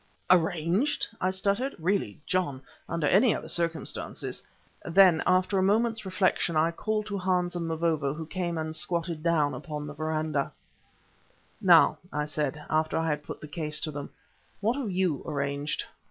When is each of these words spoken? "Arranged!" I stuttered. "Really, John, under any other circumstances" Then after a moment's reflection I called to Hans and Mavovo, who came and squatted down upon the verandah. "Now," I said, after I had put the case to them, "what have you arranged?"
"Arranged!" 0.31 1.05
I 1.21 1.29
stuttered. 1.29 1.75
"Really, 1.77 2.19
John, 2.25 2.63
under 2.89 3.05
any 3.05 3.35
other 3.35 3.47
circumstances" 3.47 4.41
Then 4.83 5.21
after 5.27 5.59
a 5.59 5.61
moment's 5.61 6.05
reflection 6.07 6.55
I 6.55 6.71
called 6.71 7.05
to 7.05 7.19
Hans 7.19 7.55
and 7.55 7.67
Mavovo, 7.67 8.11
who 8.15 8.25
came 8.25 8.57
and 8.57 8.75
squatted 8.75 9.21
down 9.21 9.53
upon 9.53 9.85
the 9.85 9.93
verandah. 9.93 10.53
"Now," 11.61 11.99
I 12.11 12.25
said, 12.25 12.65
after 12.67 12.97
I 12.97 13.09
had 13.09 13.21
put 13.21 13.41
the 13.41 13.47
case 13.47 13.79
to 13.81 13.91
them, 13.91 14.09
"what 14.59 14.75
have 14.75 14.89
you 14.89 15.21
arranged?" 15.23 15.83